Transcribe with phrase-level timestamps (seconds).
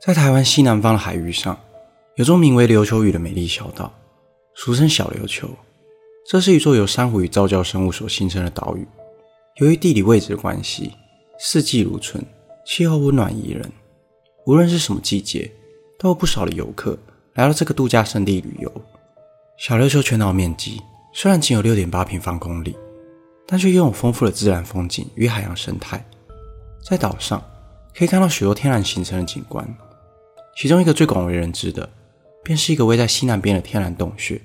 [0.00, 1.58] 在台湾西南方的海域上，
[2.16, 3.92] 有座名为琉球屿的美丽小岛，
[4.54, 5.48] 俗称小琉球。
[6.26, 8.86] 这是一座由珊瑚与造礁生物所形成的岛屿。
[9.56, 10.92] 由于地理位置的关系，
[11.38, 12.22] 四季如春，
[12.64, 13.70] 气候温暖宜人。
[14.46, 15.50] 无论是什么季节，
[15.98, 16.96] 都有不少的游客
[17.34, 18.72] 来到这个度假胜地旅游。
[19.56, 20.80] 小琉球全岛面积
[21.12, 22.76] 虽然仅有六点八平方公里，
[23.46, 26.04] 但却拥有丰富的自然风景与海洋生态。
[26.84, 27.42] 在岛上
[27.98, 29.68] 可以看到许多天然形成的景观，
[30.54, 31.90] 其中一个最广为人知的，
[32.44, 34.40] 便是一个位在西南边的天然洞穴。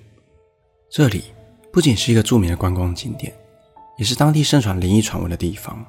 [0.90, 1.26] 这里
[1.72, 3.32] 不仅是一个著名的观光景点，
[4.00, 5.86] 也是当地盛传灵异传闻的地方。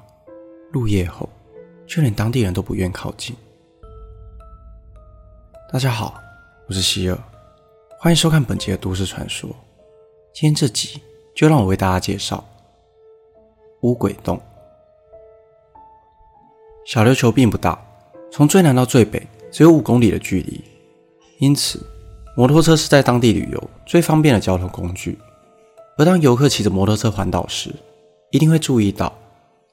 [0.71, 1.27] 入夜后，
[1.87, 3.35] 却连当地人都不愿靠近。
[5.73, 6.21] 大家好，
[6.67, 7.17] 我是希尔。
[7.97, 9.49] 欢迎收看本集的都市传说。
[10.35, 11.01] 今天这集
[11.33, 12.47] 就让我为大家介绍
[13.81, 14.39] 乌鬼洞。
[16.85, 17.75] 小琉球并不大，
[18.31, 20.63] 从最南到最北只有五公里的距离，
[21.39, 21.83] 因此
[22.37, 25.17] 摩托车是在当地旅游最方便的交通工具。
[25.97, 27.73] 而当游客骑着摩托车环岛时，
[28.29, 29.11] 一定会注意到，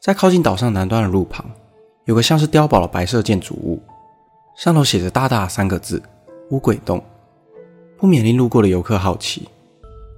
[0.01, 1.45] 在靠近岛上南端的路旁，
[2.07, 3.83] 有个像是碉堡的白色建筑物，
[4.57, 6.03] 上头写着大大的三个字
[6.49, 7.05] “乌鬼洞”。
[7.99, 9.47] 不免令路过的游客好奇，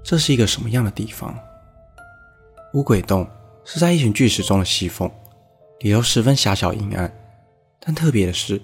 [0.04, 1.36] 这是一个什么样的地方？
[2.74, 3.26] 乌鬼洞
[3.64, 5.10] 是在一群巨石中的西缝，
[5.80, 7.12] 里头十分狭小阴暗。
[7.80, 8.60] 但特别的是，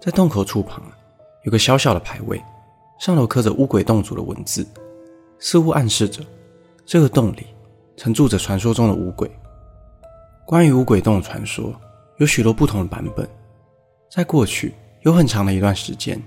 [0.00, 0.82] 在洞口处旁
[1.44, 2.42] 有个小小的牌位，
[2.98, 4.66] 上头刻着“乌鬼洞主”的文字，
[5.38, 6.22] 似乎暗示着
[6.86, 7.46] 这个洞里
[7.96, 9.30] 曾住着传说中的乌鬼。
[10.46, 11.74] 关于乌鬼洞的传说，
[12.18, 13.28] 有许多不同的版本。
[14.10, 16.22] 在过去有很长的一段时间，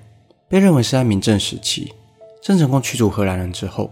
[0.47, 1.94] 被认为是在明郑时期。
[2.41, 3.91] 郑成功驱逐荷兰人之后，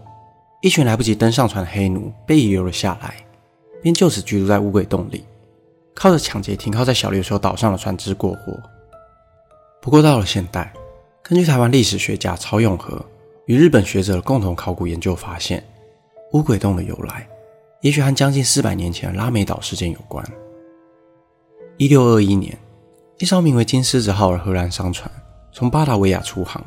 [0.62, 3.16] 一群来不及登上船的黑奴被遗留了下来，
[3.82, 5.24] 并就此居住在乌鬼洞里，
[5.96, 8.52] 靠着抢劫停靠在小琉球岛上的船只过活。
[9.80, 10.72] 不过到了现代，
[11.22, 13.04] 根据台湾历史学家曹永和
[13.46, 15.66] 与日本学者的共同考古研究发现，
[16.32, 17.26] 乌鬼洞的由来，
[17.80, 20.24] 也许和将近四百年前的拉美岛事件有关。
[21.78, 22.56] 一六二一年，
[23.18, 25.10] 一艘名为“金狮子号”的荷兰商船
[25.50, 26.62] 从巴达维亚出航。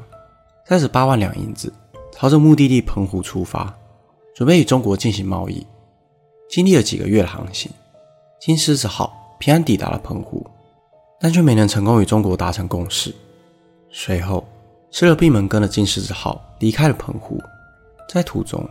[0.67, 1.73] 带着八万两银子，
[2.11, 3.75] 朝着目的地澎湖出发，
[4.35, 5.65] 准备与中国进行贸易。
[6.47, 7.71] 经历了几个月的航行，
[8.39, 10.45] 金狮子号平安抵达了澎湖，
[11.19, 13.15] 但却没能成功与中国达成共识。
[13.89, 14.45] 随后，
[14.91, 17.41] 吃了闭门羹的金狮子号离开了澎湖，
[18.09, 18.63] 在途中，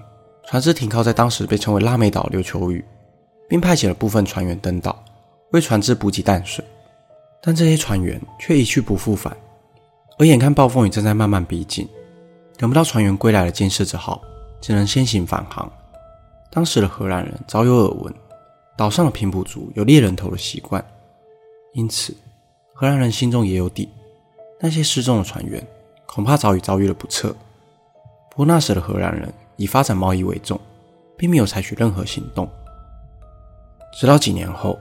[0.47, 2.85] 船只停靠在当时被称为拉美岛琉球屿，
[3.49, 5.03] 并派遣了部分船员登岛，
[5.53, 6.65] 为船只补给淡水，
[7.43, 9.35] 但这些船员却一去不复返。
[10.19, 11.89] 而眼看暴风雨正在慢慢逼近，
[12.59, 14.21] 等不到船员归来的金狮子号
[14.61, 15.71] 只能先行返航。
[16.51, 18.15] 当时的荷兰人早有耳闻，
[18.79, 20.83] 岛上的平埔族有猎人头的习惯，
[21.73, 22.17] 因此
[22.73, 23.89] 荷兰人心中也有底，
[24.61, 25.61] 那些失踪的船员
[26.07, 27.35] 恐怕早已遭遇了不测。
[28.31, 30.59] 不过那时的荷兰人以发展贸易为重，
[31.17, 32.49] 并没有采取任何行动。
[33.99, 34.79] 直到几年后，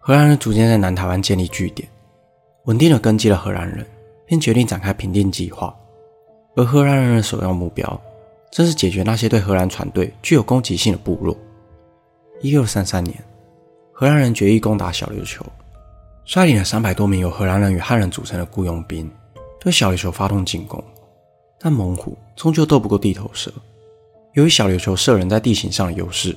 [0.00, 1.86] 荷兰人逐渐在南台湾建立据点，
[2.64, 3.86] 稳定的根基了荷兰人。
[4.26, 5.76] 便决定展开平定计划，
[6.56, 8.00] 而荷兰人的首要目标
[8.50, 11.36] 正是解决那些对荷兰船队具有攻击性的部落。
[12.40, 13.22] 一六三三年，
[13.96, 15.46] 荷兰人决意攻打小琉球，
[16.24, 19.08] 率领了三百多名由荷兰人与汉人组成的雇佣兵，
[19.60, 20.82] 对小琉球发动进攻。
[21.60, 23.52] 但猛虎终究斗不过地头蛇，
[24.32, 26.36] 由于小琉球设人在地形上的优势，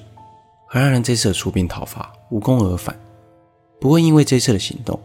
[0.68, 2.96] 荷兰人这次的出兵讨伐无功而返。
[3.82, 5.00] 不过，因为这次的行动，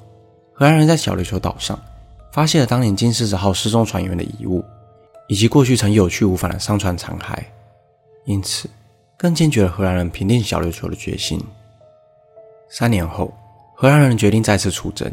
[0.52, 1.78] 荷兰人在小琉球岛上。
[2.32, 4.64] 发现了当年金狮子号失踪船员的遗物，
[5.28, 7.38] 以及过去曾有去无返的商船残骸，
[8.24, 8.70] 因此
[9.18, 11.38] 更坚决了荷兰人平定小琉球的决心。
[12.74, 13.30] 三年后，
[13.74, 15.12] 荷兰人决定再次出征，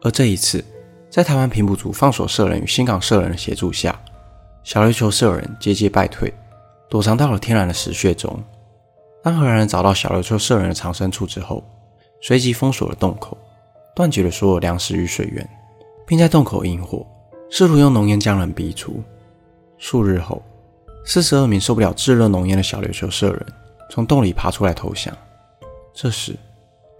[0.00, 0.64] 而这一次，
[1.10, 4.00] 在台湾平埔族放所舍人与新港舍人的协助下，
[4.64, 6.32] 小琉球舍人节节败退，
[6.88, 8.34] 躲藏到了天然的石穴中。
[9.22, 11.62] 当荷兰人找到小琉球舍人的藏身处之后，
[12.22, 13.36] 随即封锁了洞口，
[13.94, 15.46] 断绝了所有粮食与水源。
[16.06, 17.06] 并在洞口引火，
[17.50, 19.02] 试图用浓烟将人逼出。
[19.76, 20.42] 数日后，
[21.04, 23.46] 四十二名受不了炙热浓烟的小琉球舍人
[23.90, 25.14] 从洞里爬出来投降。
[25.92, 26.34] 这时，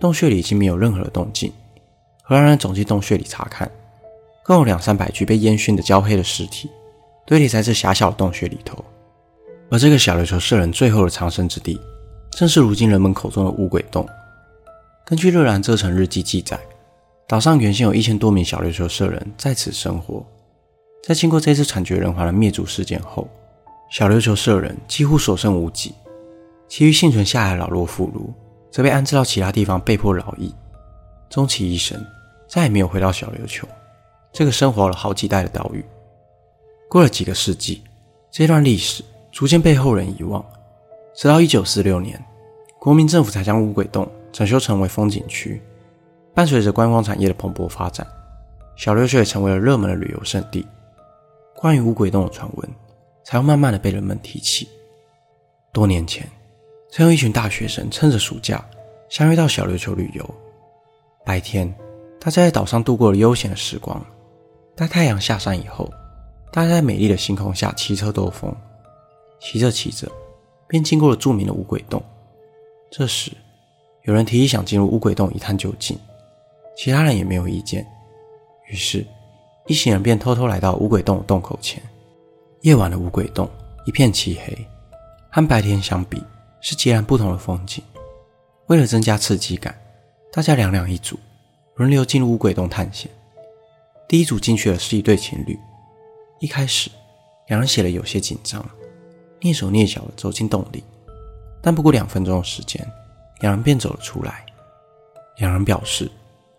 [0.01, 1.53] 洞穴里已经没有任何的动静。
[2.23, 3.71] 荷兰人走进洞穴里查看，
[4.45, 6.69] 共有两三百具被烟熏得焦黑的尸体
[7.27, 8.85] 堆叠在这狭小的洞穴里头。
[9.71, 11.81] 而这个小琉球社人最后的藏身之地，
[12.33, 14.05] 正是如今人们口中的乌鬼洞。
[15.05, 16.59] 根据《热兰遮城日记》记载。
[17.29, 20.27] 岛上原先有一千多名小琉球社人在此生活，
[21.01, 23.29] 在经过这次惨绝人寰的灭族事件后，
[23.89, 25.95] 小琉球社人几乎所剩无几，
[26.67, 28.33] 其余幸存下来的老弱妇孺
[28.71, 30.55] 则被安置到其他地方被迫劳役，
[31.29, 32.01] 终其一生
[32.49, 33.67] 再也没有回到小琉球。
[34.33, 35.85] 这个生活了好几代的岛屿。
[36.89, 37.83] 过了几个世纪，
[38.31, 40.45] 这段历史逐渐被后人遗忘，
[41.15, 42.23] 直到一九四六年，
[42.79, 45.61] 国民政府才将乌鬼洞整修成为风景区。
[46.33, 48.07] 伴随着观光产业的蓬勃发展，
[48.77, 50.67] 小琉球也成为了热门的旅游胜地。
[51.57, 52.71] 关于乌鬼洞的传闻，
[53.25, 54.69] 才会慢慢的被人们提起。
[55.73, 56.27] 多年前，
[56.91, 58.65] 曾有一群大学生趁着暑假
[59.09, 60.35] 相约到小琉球旅游。
[61.25, 61.73] 白天，
[62.19, 64.05] 大家在岛上度过了悠闲的时光。
[64.75, 65.89] 待太阳下山以后，
[66.53, 68.53] 大家在美丽的星空下骑车兜风。
[69.39, 70.11] 骑着骑着，
[70.67, 72.03] 便经过了著名的五鬼洞。
[72.91, 73.31] 这时，
[74.03, 75.97] 有人提议想进入五鬼洞一探究竟，
[76.77, 77.87] 其他人也没有意见。
[78.69, 79.07] 于是，
[79.67, 81.81] 一行人便偷偷来到五鬼洞的洞口前。
[82.63, 83.49] 夜晚的五鬼洞
[83.87, 84.67] 一片漆黑，
[85.31, 86.23] 和白天相比
[86.61, 87.83] 是截然不同的风景。
[88.67, 89.77] 为了增加刺激感，
[90.33, 91.19] 大家两两一组，
[91.75, 93.11] 轮流进入乌鬼洞探险。
[94.09, 95.59] 第一组进去的是一对情侣。
[96.39, 96.91] 一开始，
[97.49, 98.65] 两人显得有些紧张，
[99.41, 100.83] 蹑手蹑脚地走进洞里。
[101.63, 102.87] 但不过两分钟的时间，
[103.41, 104.47] 两人便走了出来。
[105.37, 106.11] 两人表示，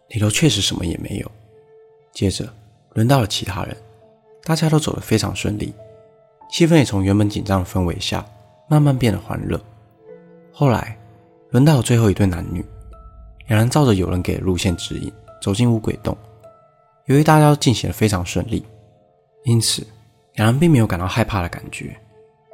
[0.09, 1.31] 里头确实什么也没有。
[2.12, 2.48] 接着，
[2.94, 3.77] 轮到了其他人，
[4.44, 5.74] 大家都走得非常顺利，
[6.51, 8.25] 气氛也从原本紧张的氛围下，
[8.68, 9.59] 慢慢变得欢乐。
[10.62, 10.96] 后来，
[11.50, 12.63] 轮到最后一对男女，
[13.48, 15.12] 两人照着有人给的路线指引，
[15.42, 16.16] 走进乌鬼洞。
[17.06, 18.63] 由于大家都进行的非常顺利，
[19.46, 19.84] 因此
[20.36, 22.00] 两人并没有感到害怕的感觉，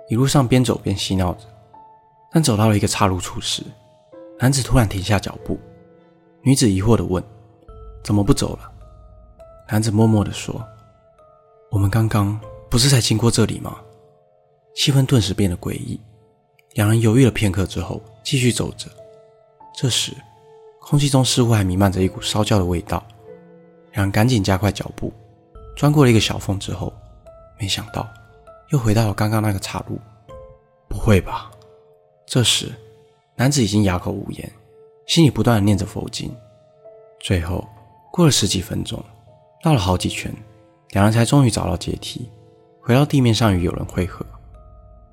[0.08, 1.42] 一路上边走边嬉闹着。
[2.32, 3.62] 但走到了一个岔路处时，
[4.40, 5.60] 男子突然停下脚步，
[6.44, 7.22] 女子疑惑地问
[8.06, 8.72] ：“怎么不走了？”
[9.70, 10.66] 男子默默地说
[11.72, 12.40] ：“我们刚刚
[12.70, 13.76] 不是才经过这里吗？”
[14.74, 16.00] 气氛顿时变得诡异。
[16.78, 18.88] 两人犹豫了片刻之后，继续走着。
[19.76, 20.14] 这时，
[20.80, 23.04] 空气中似乎还弥漫着一股烧焦的味道。
[23.94, 25.12] 两人赶紧加快脚步，
[25.76, 26.94] 钻过了一个小缝之后，
[27.60, 28.08] 没想到
[28.70, 30.00] 又回到了刚刚那个岔路。
[30.88, 31.50] 不会吧？
[32.28, 32.72] 这时，
[33.36, 34.48] 男子已经哑口无言，
[35.08, 36.32] 心里不断地念着佛经。
[37.20, 37.68] 最后，
[38.12, 39.04] 过了十几分钟。
[39.64, 40.32] 绕了好几圈，
[40.92, 42.30] 两人才终于找到阶梯，
[42.80, 44.24] 回到地面上与友人会合。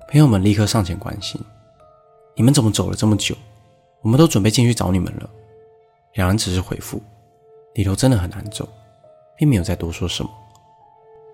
[0.07, 1.41] 朋友们立刻上前关心
[2.35, 3.35] ：“你们怎么走了这么久？
[4.01, 5.29] 我们都准备进去找你们了。”
[6.13, 7.01] 两人只是回复
[7.73, 8.67] ：“里头真的很难走。”
[9.37, 10.29] 并没有再多说什么。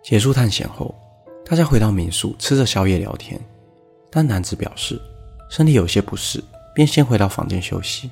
[0.04, 0.96] 结束探险后，
[1.46, 3.40] 大家回到民宿吃着宵夜聊天，
[4.10, 5.00] 但男子表示
[5.50, 6.44] 身体有些不适，
[6.74, 8.10] 便先回到房间休息。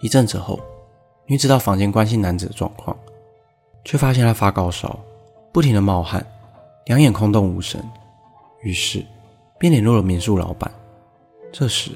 [0.00, 0.60] 一阵子后，
[1.26, 2.96] 女子到房间关心男子的状况。
[3.84, 4.96] 却发现他发高烧，
[5.50, 6.24] 不停地冒汗，
[6.86, 7.82] 两眼空洞无神。
[8.62, 9.04] 于是
[9.58, 10.72] 便联络了民宿老板。
[11.52, 11.90] 这时，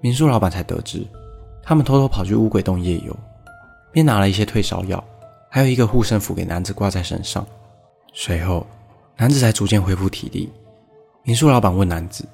[0.00, 1.06] 民宿老板才得知，
[1.62, 3.14] 他们偷偷跑去乌鬼洞夜游，
[3.92, 5.02] 便拿了一些退烧药，
[5.50, 7.46] 还有一个护身符给男子挂在身上。
[8.14, 8.66] 随后，
[9.16, 10.50] 男子才逐渐恢复体力。
[11.22, 12.24] 民宿老板问男子：“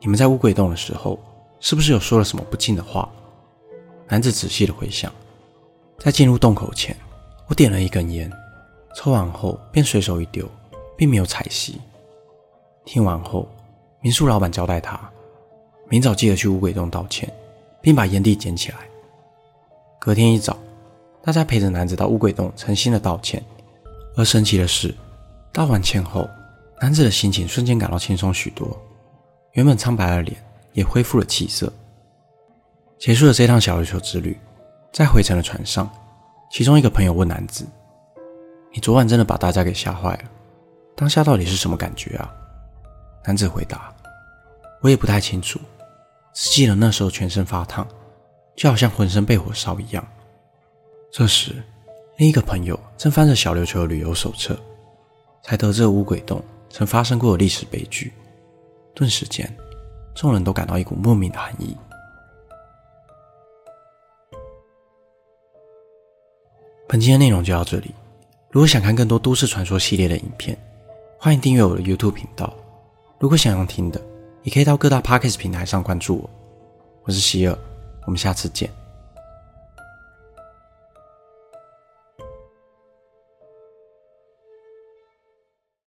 [0.00, 1.16] 你们在乌鬼洞的时候，
[1.60, 3.08] 是不是有说了什么不敬的话？”
[4.08, 5.12] 男子仔细地回想，
[5.98, 6.96] 在进入洞口前。
[7.46, 8.32] 我点了一根烟，
[8.96, 10.48] 抽完后便随手一丢，
[10.96, 11.74] 并没有踩熄。
[12.84, 13.48] 听完后，
[14.00, 14.98] 民宿老板交代他，
[15.88, 17.32] 明早记得去乌鬼洞道歉，
[17.80, 18.78] 并把烟蒂捡起来。
[19.98, 20.56] 隔天一早，
[21.22, 23.42] 大家陪着男子到乌鬼洞诚心的道歉。
[24.16, 24.94] 而神奇的是，
[25.52, 26.28] 道完歉后，
[26.80, 28.76] 男子的心情瞬间感到轻松许多，
[29.52, 30.36] 原本苍白的脸
[30.72, 31.72] 也恢复了气色。
[32.98, 34.38] 结束了这趟小琉球之旅，
[34.92, 35.90] 在回程的船上。
[36.50, 37.66] 其中一个朋友问男子
[38.72, 40.22] ：“你昨晚真的把大家给吓坏了？
[40.94, 42.32] 当下到底是什么感觉啊？”
[43.26, 43.92] 男子回答
[44.80, 45.58] ：“我也不太清楚，
[46.34, 47.86] 只记得那时候全身发烫，
[48.56, 50.06] 就好像浑身被火烧一样。”
[51.10, 51.62] 这时，
[52.16, 54.58] 另一个朋友正翻着小琉球的旅游手册，
[55.44, 58.12] 才得知乌鬼洞曾发生过的历史悲剧。
[58.94, 59.48] 顿时间，
[60.12, 61.76] 众人都感到一股莫名的寒意。
[66.88, 67.94] 本期的内容就到这里。
[68.50, 70.56] 如果想看更多都市传说系列的影片，
[71.18, 72.52] 欢迎订阅我的 YouTube 频道。
[73.18, 74.00] 如果想要听的，
[74.44, 76.30] 也可以到各大 Podcast 平台上关注我。
[77.04, 77.58] 我是希尔，
[78.06, 78.70] 我们下次见。